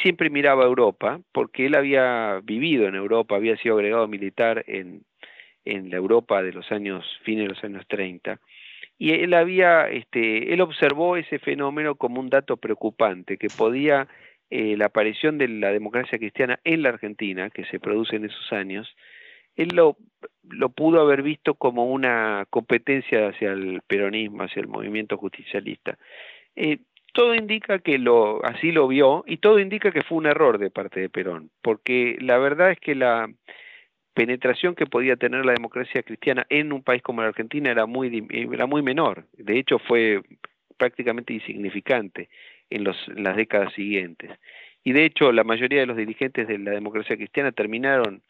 [0.03, 5.03] siempre miraba a Europa porque él había vivido en Europa, había sido agregado militar en,
[5.63, 8.41] en la Europa de los años, fines de los años 30,
[8.97, 14.07] y él había, este, él observó ese fenómeno como un dato preocupante, que podía
[14.49, 18.51] eh, la aparición de la democracia cristiana en la Argentina, que se produce en esos
[18.51, 18.93] años,
[19.61, 19.97] él lo,
[20.69, 25.97] pudo haber visto como una competencia hacia el peronismo, hacia el movimiento justicialista.
[26.55, 26.79] Eh,
[27.13, 30.71] todo indica que lo, así lo vio y todo indica que fue un error de
[30.71, 33.29] parte de Perón, porque la verdad es que la,
[34.13, 38.27] penetración que podía tener la democracia cristiana en un país como la Argentina era muy,
[38.29, 39.25] era muy menor.
[39.33, 40.21] De hecho, fue
[40.77, 42.29] prácticamente insignificante
[42.69, 44.31] en, los, las décadas siguientes.
[44.83, 48.21] Y de hecho, la mayoría de los dirigentes de la democracia cristiana terminaron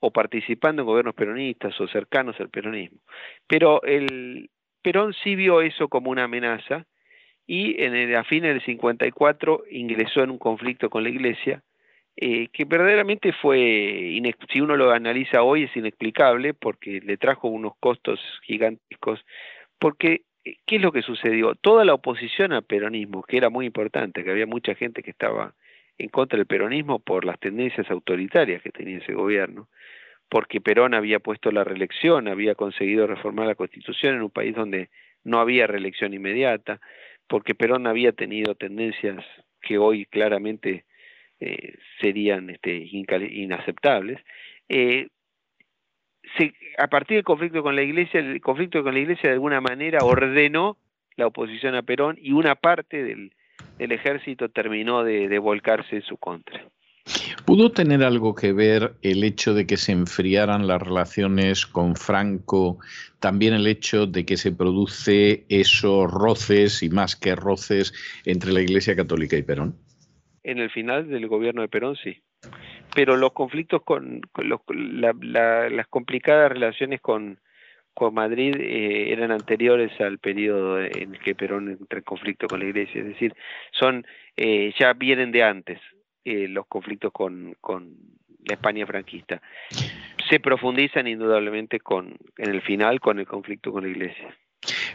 [0.00, 2.98] o participando en gobiernos peronistas o cercanos al peronismo.
[3.46, 4.50] Pero el
[4.82, 6.86] Perón sí vio eso como una amenaza
[7.46, 11.62] y en el, a fines del 54 ingresó en un conflicto con la Iglesia
[12.18, 14.18] eh, que verdaderamente fue,
[14.50, 19.22] si uno lo analiza hoy, es inexplicable porque le trajo unos costos gigantescos,
[19.78, 21.54] porque eh, ¿qué es lo que sucedió?
[21.56, 25.54] Toda la oposición al peronismo, que era muy importante, que había mucha gente que estaba
[25.98, 29.68] en contra del peronismo por las tendencias autoritarias que tenía ese gobierno,
[30.28, 34.90] porque Perón había puesto la reelección, había conseguido reformar la constitución en un país donde
[35.24, 36.80] no había reelección inmediata,
[37.26, 39.24] porque Perón había tenido tendencias
[39.60, 40.84] que hoy claramente
[41.40, 44.20] eh, serían este, inaceptables.
[44.68, 45.08] Eh,
[46.78, 49.98] a partir del conflicto con la Iglesia, el conflicto con la Iglesia de alguna manera
[50.02, 50.76] ordenó
[51.16, 53.32] la oposición a Perón y una parte del,
[53.78, 56.64] ejército terminó de, volcarse en su contra.
[57.44, 62.78] ¿Pudo tener algo que ver el hecho de que se enfriaran las relaciones con Franco,
[63.20, 67.92] también el hecho de que se produce esos roces y más que roces
[68.24, 69.76] entre la Iglesia Católica y Perón?
[70.46, 72.22] en el final del gobierno de Perón sí.
[72.94, 77.40] Pero los conflictos con, las complicadas relaciones con,
[77.96, 82.60] con Madrid eh, eran anteriores al periodo en el que Perón entra en conflicto con
[82.60, 83.34] la Iglesia, es decir,
[83.72, 84.06] son
[84.36, 85.80] eh, ya vienen de antes
[86.22, 87.96] eh, los conflictos con, con
[88.44, 89.40] la España franquista.
[90.28, 94.36] Se profundizan indudablemente con en el final con el conflicto con la Iglesia.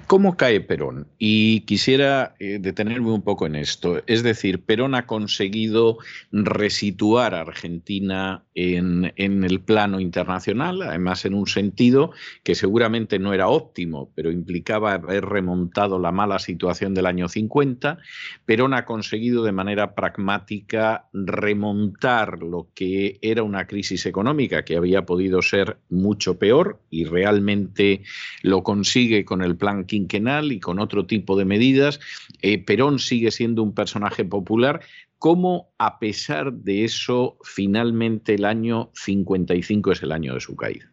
[0.08, 1.08] ¿Cómo cae Perón?
[1.18, 4.02] Y quisiera eh, detenerme un poco en esto.
[4.08, 5.98] Es decir, Perón ha conseguido
[6.32, 12.12] resituar a Argentina en, el plano internacional, además en un sentido
[12.44, 17.98] que seguramente no era óptimo, pero implicaba haber remontado la mala situación del año 50.
[18.46, 25.06] Perón ha conseguido de manera pragmática remontar lo que era una crisis económica que había
[25.06, 28.04] podido ser mucho peor y realmente
[28.42, 32.00] lo consigue con el plan quinquenal y con otro tipo de medidas.
[32.42, 34.82] Eh, Perón sigue siendo un personaje popular.
[35.18, 40.92] ¿Cómo, a pesar de eso, finalmente el año 55 es el año de su caída?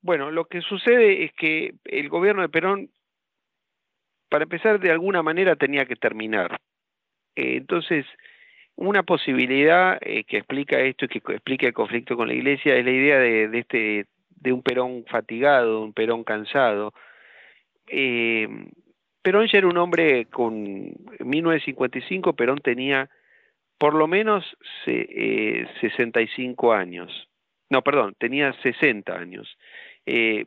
[0.00, 2.90] Bueno, lo que sucede es que el gobierno de Perón,
[4.28, 6.60] para empezar, de alguna manera tenía que terminar.
[7.34, 8.06] Eh, entonces,
[8.76, 12.84] una posibilidad eh, que explica esto y que explica el conflicto con la Iglesia es
[12.84, 16.92] la idea de, de este de un Perón fatigado, un Perón cansado,
[17.88, 18.48] eh,
[19.22, 23.10] Perón ya era un hombre con en 1955, Perón tenía
[23.78, 24.44] por lo menos
[24.86, 27.28] eh, 65 años.
[27.68, 29.58] No, perdón, tenía 60 años.
[30.06, 30.46] Eh,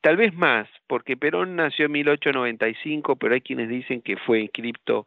[0.00, 5.06] tal vez más, porque Perón nació en 1895, pero hay quienes dicen que fue inscripto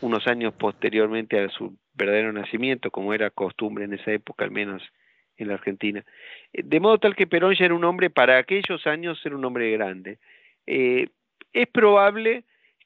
[0.00, 4.82] unos años posteriormente a su verdadero nacimiento, como era costumbre en esa época, al menos
[5.36, 6.04] en la Argentina.
[6.52, 9.44] Eh, de modo tal que Perón ya era un hombre, para aquellos años era un
[9.44, 10.18] hombre grande.
[10.66, 11.08] Eh,
[11.52, 12.44] es probable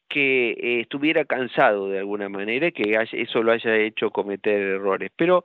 [0.08, 5.10] que eh, estuviera cansado de alguna manera que eso lo haya hecho cometer errores.
[5.16, 5.44] Pero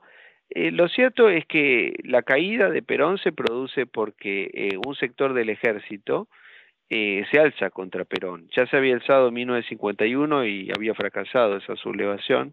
[0.50, 5.50] eh, lo cierto es que la caída de Perón se produce porque un sector del
[5.50, 6.28] ejército
[6.88, 8.50] se alza contra Perón.
[8.54, 12.52] Ya se había alzado en 1951 y había fracasado esa sublevación,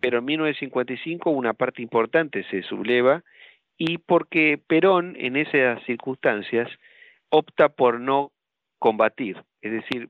[0.00, 3.22] pero en 1955 una parte importante se subleva
[3.76, 6.68] y porque Perón en esas circunstancias
[7.30, 8.32] opta por no
[8.80, 10.08] combatir, es decir,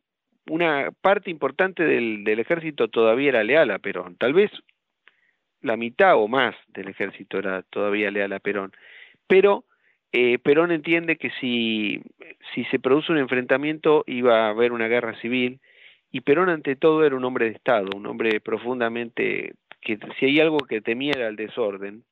[0.49, 4.51] una parte importante del, ejército todavía era leal a Perón, tal vez
[5.61, 8.73] la mitad o más del ejército era todavía leal a Perón,
[9.27, 9.65] pero
[10.13, 12.03] eh, Perón entiende que si,
[12.55, 15.61] si se produce un enfrentamiento iba a haber una guerra civil.
[16.11, 20.41] Y Perón ante todo era un hombre de Estado, un hombre profundamente que si hay
[20.41, 22.05] algo que temía era el desorden.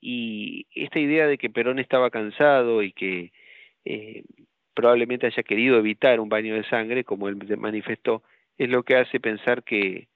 [0.00, 3.32] Y esta idea de que Perón estaba cansado y que
[3.84, 4.22] eh,
[4.76, 8.22] probablemente haya querido evitar un baño de sangre, como él manifestó,
[8.58, 10.08] es lo que hace pensar que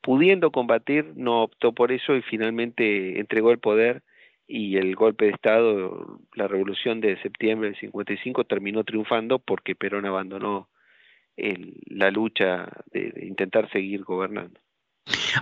[0.00, 4.02] pudiendo combatir no optó por eso y finalmente entregó el poder
[4.46, 10.06] y el golpe de Estado, la revolución de septiembre del 55 terminó triunfando porque Perón
[10.06, 10.68] abandonó
[11.36, 14.60] la lucha de intentar seguir gobernando.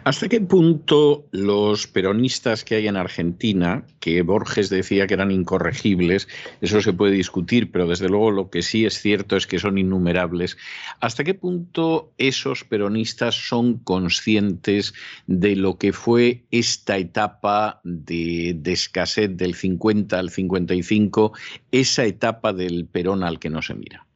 [0.04, 6.28] ¿Hasta qué punto los peronistas que hay en Argentina, que Borges decía que eran incorregibles,
[6.60, 9.78] eso se puede discutir, pero desde luego lo que sí es cierto es que son
[9.78, 10.58] innumerables,
[11.00, 14.94] ¿hasta qué punto esos peronistas son conscientes
[15.26, 21.32] de lo que fue esta etapa de, escasez del 50 al 55,
[21.70, 24.06] esa etapa del Perón al que no se mira?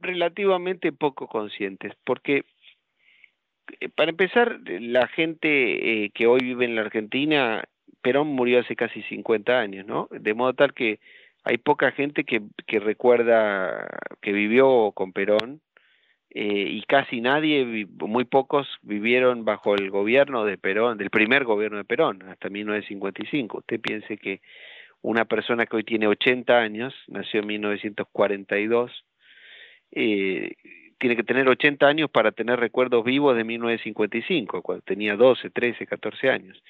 [0.00, 2.44] Relativamente poco conscientes, porque
[3.94, 7.64] para empezar, la gente eh, que hoy vive en la Argentina,
[8.02, 10.08] Perón murió hace casi 50 años, ¿no?
[10.10, 11.00] De modo tal que
[11.44, 13.88] hay poca gente que, que recuerda
[14.20, 15.60] que vivió con Perón
[16.30, 21.78] eh, y casi nadie, muy pocos vivieron bajo el gobierno de Perón, del primer gobierno
[21.78, 23.58] de Perón, hasta 1955.
[23.58, 24.40] Usted piense que
[25.00, 29.04] una persona que hoy tiene 80 años, nació en 1942,
[29.92, 30.52] eh,
[30.98, 35.86] tiene que tener 80 años para tener recuerdos vivos de 1955, cuando tenía 12, 13,
[35.86, 36.62] 14 años.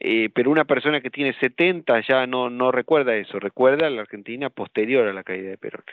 [0.00, 4.50] Eh, pero una persona que tiene 70 ya no, no recuerda eso, recuerda la Argentina
[4.50, 5.84] posterior a la caída de Perón.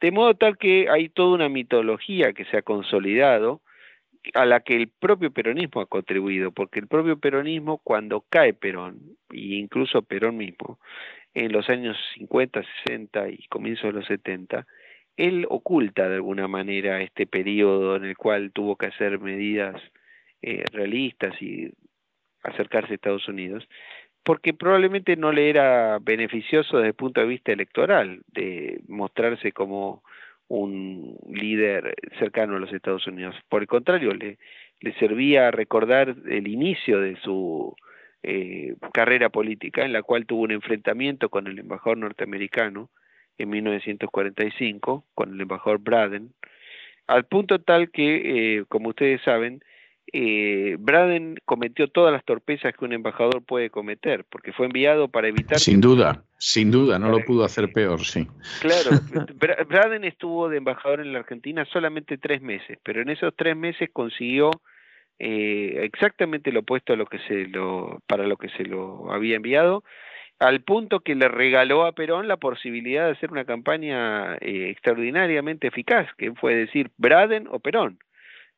[0.00, 3.60] De modo tal que hay toda una mitología que se ha consolidado,
[4.34, 9.00] a la que el propio peronismo ha contribuido, porque el propio peronismo cuando cae Perón,
[9.30, 10.78] e incluso Perón mismo,
[11.34, 14.66] en los años 50, 60 y comienzos de los 70,
[15.18, 19.74] él oculta de alguna manera este periodo en el cual tuvo que hacer medidas
[20.40, 21.72] eh, realistas y
[22.44, 23.68] acercarse a Estados Unidos,
[24.22, 30.04] porque probablemente no le era beneficioso desde el punto de vista electoral de mostrarse como
[30.46, 33.34] un líder cercano a los Estados Unidos.
[33.48, 34.38] Por el contrario, le,
[34.80, 37.74] le servía recordar el inicio de su
[38.22, 42.88] eh, carrera política, en la cual tuvo un enfrentamiento con el embajador norteamericano,
[43.38, 46.34] en 1945 con el embajador Braden,
[47.06, 49.62] al punto tal que, eh, como ustedes saben,
[50.12, 55.28] eh, Braden cometió todas las torpezas que un embajador puede cometer, porque fue enviado para
[55.28, 55.58] evitar...
[55.58, 58.26] Sin duda, sin duda, no lo pudo hacer peor, sí.
[58.60, 58.90] Claro,
[59.68, 63.90] Braden estuvo de embajador en la Argentina solamente tres meses, pero en esos tres meses
[63.92, 64.50] consiguió
[65.18, 69.36] eh, exactamente lo opuesto a lo que se lo, para lo que se lo había
[69.36, 69.82] enviado,
[70.38, 75.66] al punto que le regaló a Perón la posibilidad de hacer una campaña eh, extraordinariamente
[75.66, 77.98] eficaz, que fue decir Braden o Perón.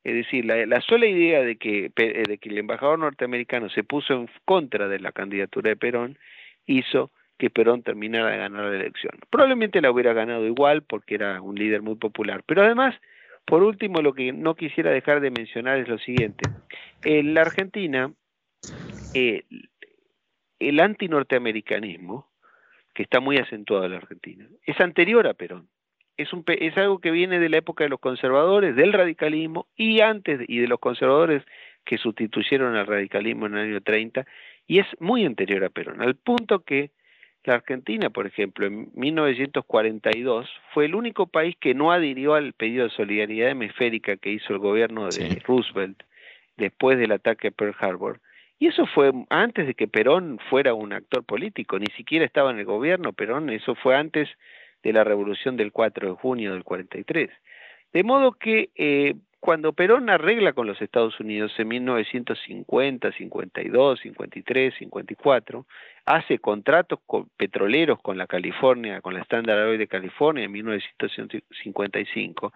[0.02, 4.14] Es decir, la, sola idea de que, eh, de que el embajador norteamericano se puso
[4.14, 6.18] en contra de la candidatura de Perón
[6.66, 9.12] hizo que Perón terminara de ganar la elección.
[9.30, 12.94] Probablemente la hubiera ganado igual porque era un líder muy popular, pero además,
[13.46, 16.48] por último, lo que no quisiera dejar de mencionar es lo siguiente.
[17.02, 18.12] En la Argentina,
[19.14, 19.44] eh,
[20.60, 22.28] el antinorteamericanismo,
[22.94, 25.68] que está muy acentuado en la Argentina, es anterior a Perón.
[26.16, 30.00] Es, un, es algo que viene de la época de los conservadores, del radicalismo, y
[30.00, 31.42] antes, y de los conservadores
[31.84, 34.26] que sustituyeron al radicalismo en el año 30,
[34.66, 36.90] y es muy anterior a Perón, al punto que
[37.44, 42.84] la Argentina, por ejemplo, en 1942 fue el único país que no adhirió al pedido
[42.84, 46.02] de solidaridad hemisférica que hizo el gobierno de Roosevelt
[46.58, 48.20] después del ataque a Pearl Harbor,
[48.60, 52.58] y eso fue antes de que Perón fuera un actor político, ni siquiera estaba en
[52.58, 54.28] el gobierno Perón, eso fue antes
[54.82, 57.30] de la revolución del 4 de junio del 43.
[57.94, 64.74] De modo que eh, cuando Perón arregla con los Estados Unidos en 1950, 52, 53,
[64.78, 65.66] 54,
[66.04, 66.98] hace contratos
[67.38, 72.52] petroleros con la California, con la Standard Oil de California en 1955,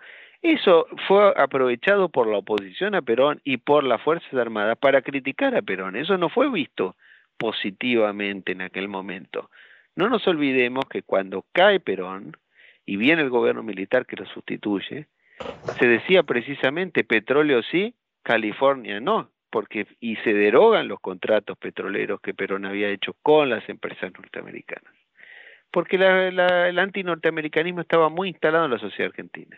[0.53, 5.57] eso fue aprovechado por la oposición a Perón y por las Fuerzas Armadas para criticar
[5.57, 5.97] a Perón.
[5.97, 6.97] Eso no fue visto
[7.39, 9.51] positivamente en aquel momento.
[9.97, 12.37] No nos olvidemos que cuando cae Perón
[12.85, 15.07] y viene el gobierno militar que lo sustituye,
[15.79, 22.35] se decía precisamente petróleo sí, California no, porque y se derogan los contratos petroleros que
[22.35, 24.93] Perón había hecho con las empresas norteamericanas.
[25.71, 29.57] Porque la, el antinorteamericanismo estaba muy instalado en la sociedad argentina.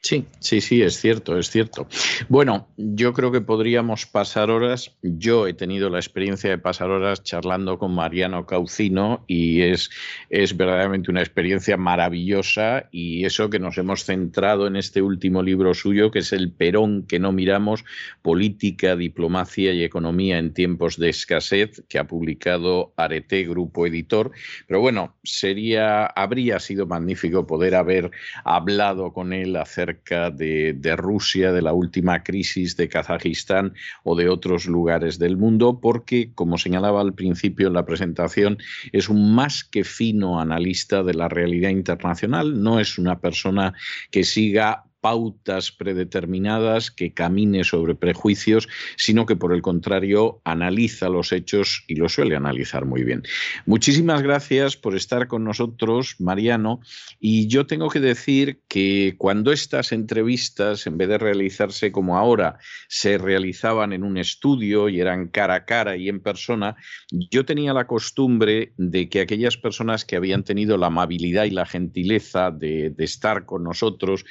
[0.00, 1.88] Sí, sí, sí, es cierto, es cierto.
[2.28, 4.96] Bueno, yo creo que podríamos pasar horas.
[5.02, 9.90] Yo he tenido la experiencia de pasar horas charlando con Mariano Caucino y es,
[10.30, 15.74] es verdaderamente una experiencia maravillosa y eso que nos hemos centrado en este último libro
[15.74, 17.84] suyo, que es El Perón que no miramos,
[18.22, 24.30] política, diplomacia y economía en tiempos de escasez, que ha publicado Arete, grupo editor.
[24.68, 28.12] Pero bueno, sería, habría sido magnífico poder haber
[28.44, 33.74] hablado con él acerca de, Rusia, de la última crisis de Kazajistán
[34.04, 38.58] o de otros lugares del mundo, porque, como señalaba al principio en la presentación,
[38.92, 43.74] es un más que fino analista de la realidad internacional, no es una persona
[44.10, 51.32] que siga pautas predeterminadas, que camine sobre prejuicios, sino que por el contrario analiza los
[51.32, 53.22] hechos y lo suele analizar muy bien.
[53.64, 56.82] Muchísimas gracias por estar con nosotros, Mariano.
[57.20, 62.58] Y yo tengo que decir que cuando estas entrevistas, en vez de realizarse como ahora,
[62.88, 66.76] se realizaban en un estudio y eran cara a cara y en persona,
[67.10, 71.64] yo tenía la costumbre de que aquellas personas que habían tenido la amabilidad y la
[71.64, 74.26] gentileza de, de estar con nosotros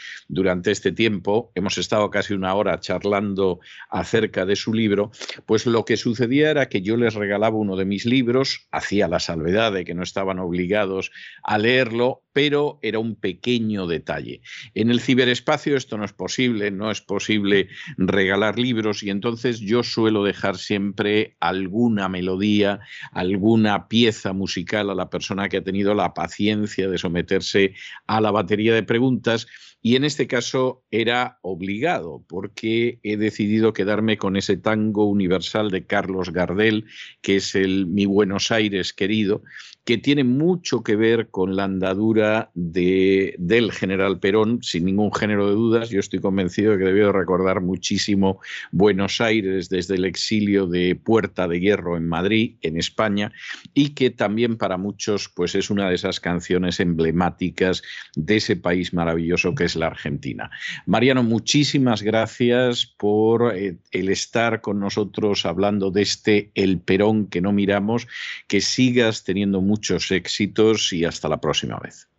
[0.71, 3.59] este tiempo, hemos estado casi una hora charlando
[3.89, 5.11] acerca de su libro,
[5.45, 9.19] pues lo que sucedía era que yo les regalaba uno de mis libros, hacía la
[9.19, 11.11] salvedad de que no estaban obligados
[11.43, 14.41] a leerlo, pero era un pequeño detalle.
[14.75, 19.83] En el ciberespacio esto no es posible, no es posible regalar libros y entonces yo
[19.83, 22.79] suelo dejar siempre alguna melodía,
[23.11, 27.73] alguna pieza musical a la persona que ha tenido la paciencia de someterse
[28.05, 29.47] a la batería de preguntas
[29.87, 35.85] y en este caso era obligado, porque he decidido quedarme con ese tango universal de
[35.85, 36.87] Carlos Gardel,
[37.21, 39.43] que es el Mi Buenos Aires querido,
[39.87, 45.47] que tiene mucho que ver con la andadura de, del general Perón, sin ningún género
[45.47, 45.89] de dudas.
[45.89, 51.47] Yo estoy convencido de que debió recordar muchísimo Buenos Aires desde el exilio de Puerta
[51.47, 53.31] de Hierro en Madrid, en España,
[53.73, 57.81] y que también para muchos pues, es una de esas canciones emblemáticas
[58.13, 60.51] de ese país maravilloso que es la Argentina.
[60.85, 67.39] Mariano, muchísimas gracias por eh, el estar con nosotros hablando de este El Perón que
[67.39, 68.05] no miramos,
[68.49, 72.09] que sigas teniendo muchos éxitos y hasta la próxima vez.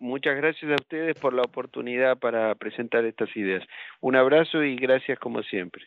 [0.00, 3.62] Muchas gracias a ustedes por la oportunidad para presentar estas ideas.
[4.00, 5.84] Un abrazo y gracias como siempre.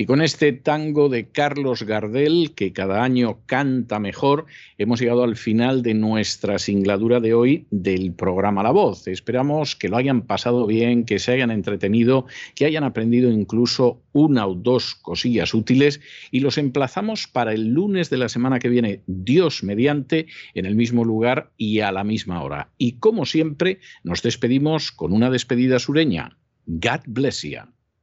[0.00, 4.46] Y con este tango de Carlos Gardel, que cada año canta mejor,
[4.78, 9.06] hemos llegado al final de nuestra singladura de hoy del programa La Voz.
[9.08, 12.24] Esperamos que lo hayan pasado bien, que se hayan entretenido,
[12.54, 18.08] que hayan aprendido incluso una o dos cosillas útiles y los emplazamos para el lunes
[18.08, 22.42] de la semana que viene, Dios mediante, en el mismo lugar y a la misma
[22.42, 22.70] hora.
[22.78, 26.38] Y como siempre, nos despedimos con una despedida sureña.
[26.64, 27.60] God bless you.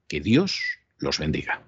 [0.08, 0.62] Que Dios
[1.00, 1.68] los bendiga.